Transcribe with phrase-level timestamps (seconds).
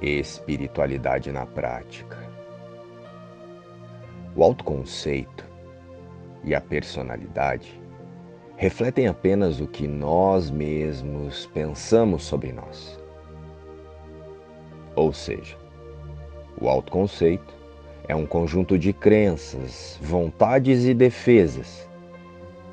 [0.00, 2.16] Espiritualidade na prática.
[4.36, 5.44] O autoconceito
[6.44, 7.80] e a personalidade
[8.56, 12.98] refletem apenas o que nós mesmos pensamos sobre nós.
[14.94, 15.56] Ou seja,
[16.60, 17.52] o autoconceito
[18.06, 21.88] é um conjunto de crenças, vontades e defesas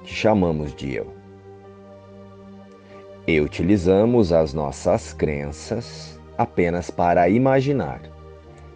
[0.03, 1.11] que chamamos de eu.
[3.27, 8.01] E utilizamos as nossas crenças apenas para imaginar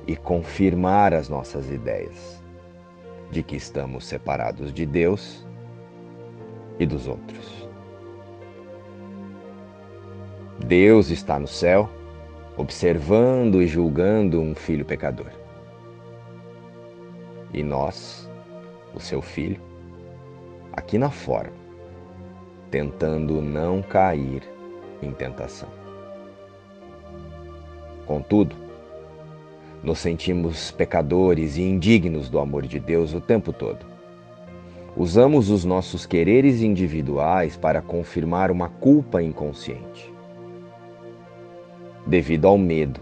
[0.07, 2.41] e confirmar as nossas ideias
[3.31, 5.45] de que estamos separados de Deus
[6.79, 7.67] e dos outros.
[10.65, 11.89] Deus está no céu,
[12.57, 15.31] observando e julgando um filho pecador.
[17.53, 18.29] E nós,
[18.93, 19.61] o seu filho,
[20.73, 21.53] aqui na forma,
[22.69, 24.43] tentando não cair
[25.01, 25.69] em tentação.
[28.09, 28.55] Contudo,
[29.83, 33.85] nos sentimos pecadores e indignos do amor de Deus o tempo todo.
[34.97, 40.11] Usamos os nossos quereres individuais para confirmar uma culpa inconsciente.
[42.07, 42.99] Devido ao medo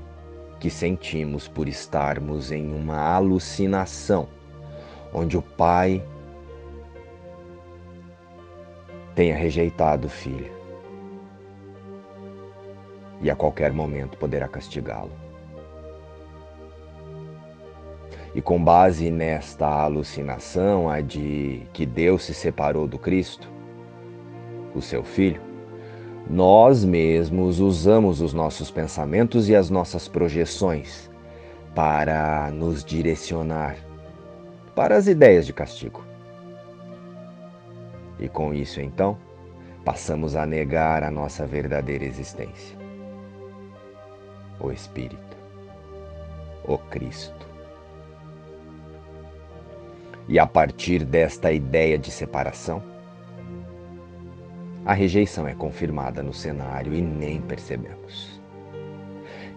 [0.59, 4.27] que sentimos por estarmos em uma alucinação,
[5.13, 6.03] onde o Pai
[9.15, 10.56] tenha rejeitado o Filho
[13.21, 15.11] e a qualquer momento poderá castigá-lo.
[18.35, 23.49] E com base nesta alucinação, a de que Deus se separou do Cristo,
[24.75, 25.41] o seu Filho,
[26.29, 31.09] nós mesmos usamos os nossos pensamentos e as nossas projeções
[31.73, 33.77] para nos direcionar
[34.75, 36.05] para as ideias de castigo.
[38.19, 39.17] E com isso, então,
[39.83, 42.86] passamos a negar a nossa verdadeira existência
[44.59, 45.37] o Espírito,
[46.63, 47.47] o Cristo.
[50.27, 52.83] E a partir desta ideia de separação,
[54.85, 58.41] a rejeição é confirmada no cenário e nem percebemos.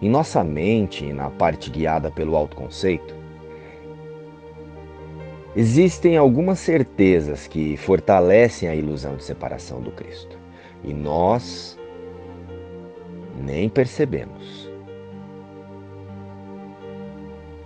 [0.01, 3.13] Em nossa mente na parte guiada pelo autoconceito,
[5.55, 10.37] existem algumas certezas que fortalecem a ilusão de separação do Cristo.
[10.83, 11.77] E nós
[13.39, 14.70] nem percebemos.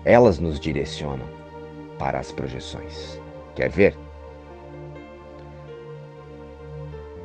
[0.05, 1.25] Elas nos direcionam
[1.97, 3.19] para as projeções.
[3.55, 3.97] Quer ver?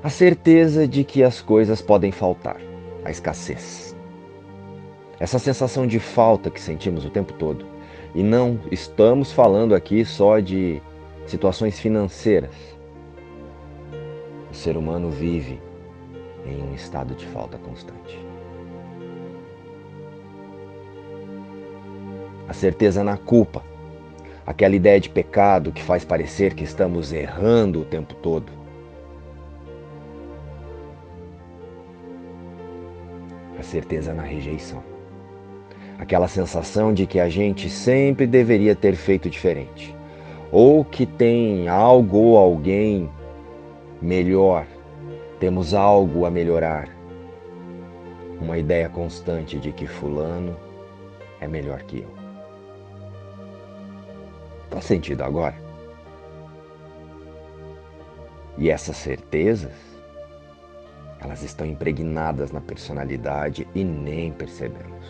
[0.03, 2.57] A certeza de que as coisas podem faltar,
[3.05, 3.95] a escassez.
[5.19, 7.67] Essa sensação de falta que sentimos o tempo todo.
[8.15, 10.81] E não estamos falando aqui só de
[11.27, 12.55] situações financeiras.
[14.51, 15.61] O ser humano vive
[16.47, 18.19] em um estado de falta constante.
[22.51, 23.63] A certeza na culpa,
[24.45, 28.51] aquela ideia de pecado que faz parecer que estamos errando o tempo todo.
[33.57, 34.83] A certeza na rejeição,
[35.97, 39.95] aquela sensação de que a gente sempre deveria ter feito diferente,
[40.51, 43.09] ou que tem algo ou alguém
[44.03, 44.67] melhor,
[45.39, 46.89] temos algo a melhorar.
[48.41, 50.57] Uma ideia constante de que Fulano
[51.41, 52.20] é melhor que eu.
[54.71, 55.55] Faz sentido agora?
[58.57, 59.75] E essas certezas,
[61.21, 65.07] elas estão impregnadas na personalidade e nem percebemos.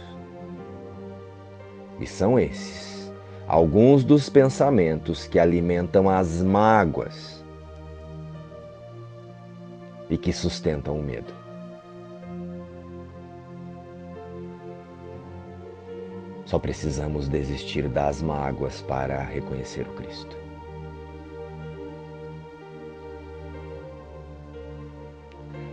[1.99, 3.13] E são esses
[3.47, 7.45] alguns dos pensamentos que alimentam as mágoas
[10.09, 11.40] e que sustentam o medo.
[16.51, 20.37] Só precisamos desistir das mágoas para reconhecer o Cristo.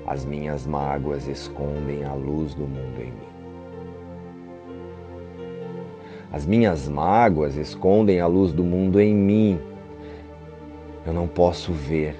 [0.05, 3.27] As minhas mágoas escondem a luz do mundo em mim.
[6.31, 9.59] As minhas mágoas escondem a luz do mundo em mim.
[11.07, 12.15] Eu não posso ver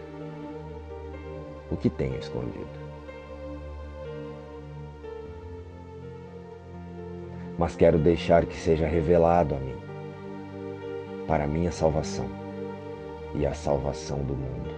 [1.70, 2.87] o que tenho escondido.
[7.58, 9.76] Mas quero deixar que seja revelado a mim,
[11.28, 12.30] para a minha salvação
[13.34, 14.70] e a salvação do mundo.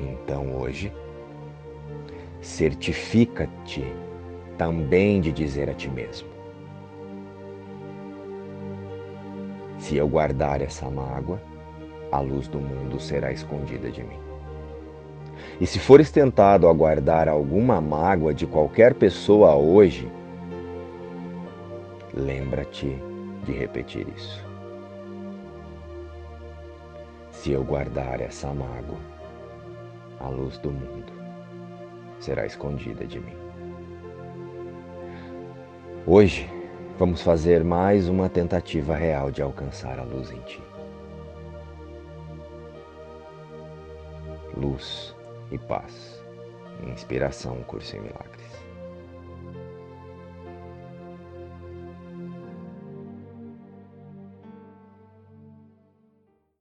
[0.00, 0.92] Então hoje,
[2.40, 3.84] certifica-te
[4.56, 6.28] também de dizer a ti mesmo:
[9.78, 11.40] se eu guardar essa mágoa,
[12.10, 14.33] a luz do mundo será escondida de mim.
[15.60, 20.10] E se fores tentado a guardar alguma mágoa de qualquer pessoa hoje,
[22.12, 22.98] lembra-te
[23.44, 24.44] de repetir isso.
[27.30, 28.98] Se eu guardar essa mágoa,
[30.20, 31.12] a luz do mundo
[32.18, 33.36] será escondida de mim.
[36.06, 36.50] Hoje,
[36.98, 40.62] vamos fazer mais uma tentativa real de alcançar a luz em ti.
[44.56, 45.14] Luz
[45.54, 46.22] e paz.
[46.86, 48.63] Inspiração, Curso em Milagres.